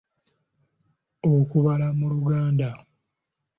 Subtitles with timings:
[1.33, 2.69] Okubala mu Luganda.